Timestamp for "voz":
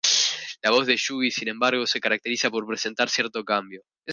0.71-0.87